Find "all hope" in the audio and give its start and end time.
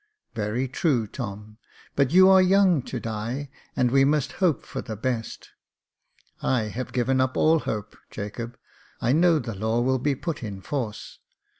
7.37-7.95